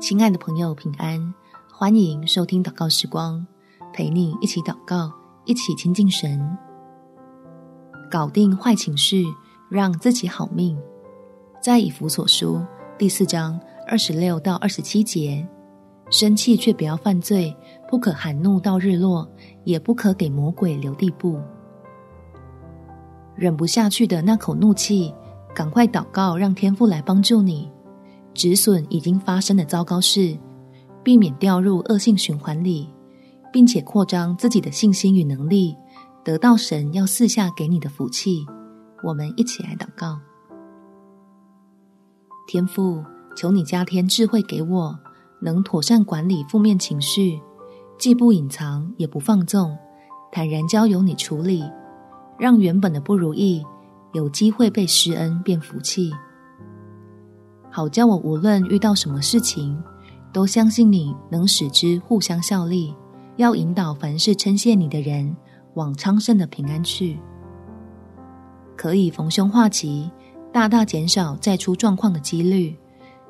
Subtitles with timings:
[0.00, 1.34] 亲爱的朋友，平安！
[1.70, 3.46] 欢迎收听祷告时光，
[3.92, 5.12] 陪你一起祷告，
[5.44, 6.56] 一起亲近神，
[8.10, 9.26] 搞定坏情绪，
[9.68, 10.74] 让自己好命。
[11.62, 12.62] 在以弗所书
[12.96, 15.46] 第四章二十六到二十七节，
[16.08, 17.54] 生气却不要犯罪，
[17.86, 19.30] 不可含怒到日落，
[19.64, 21.38] 也不可给魔鬼留地步。
[23.36, 25.14] 忍不下去的那口怒气，
[25.54, 27.70] 赶快祷告，让天父来帮助你。
[28.40, 30.34] 止损已经发生的糟糕事，
[31.04, 32.88] 避免掉入恶性循环里，
[33.52, 35.76] 并且扩张自己的信心与能力，
[36.24, 38.46] 得到神要赐下给你的福气。
[39.02, 40.18] 我们一起来祷告：
[42.48, 43.04] 天父，
[43.36, 44.98] 求你加添智慧给我，
[45.42, 47.38] 能妥善管理负面情绪，
[47.98, 49.76] 既不隐藏，也不放纵，
[50.32, 51.62] 坦然交由你处理，
[52.38, 53.62] 让原本的不如意
[54.14, 56.10] 有机会被施恩变福气。
[57.70, 59.80] 好叫我无论遇到什么事情，
[60.32, 62.94] 都相信你能使之互相效力，
[63.36, 65.34] 要引导凡事称谢你的人
[65.74, 67.18] 往昌盛的平安去，
[68.76, 70.10] 可以逢凶化吉，
[70.52, 72.76] 大大减少再出状况的几率，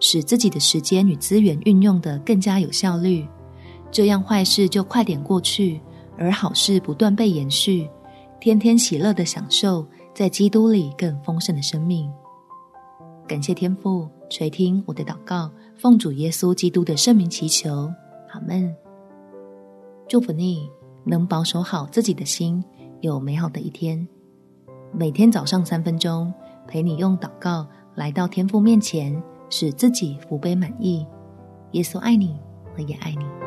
[0.00, 3.26] 使自己的时间与资源运用得更加有效率，
[3.90, 5.80] 这样坏事就快点过去，
[6.18, 7.88] 而好事不断被延续，
[8.38, 12.10] 天天喜乐的享受在基督里更丰盛的生命。
[13.26, 17.92] 感谢天父垂听我的祷告，奉主耶稣基督的圣名祈求，
[18.30, 18.72] 阿门。
[20.08, 20.70] 祝福你
[21.04, 22.62] 能保守好自己的心，
[23.00, 24.06] 有美好的一天。
[24.92, 26.32] 每天早上三分钟，
[26.68, 27.66] 陪你用祷告
[27.96, 31.04] 来到天父面前，使自己福杯满溢。
[31.72, 32.38] 耶稣爱你，
[32.76, 33.45] 我也爱你。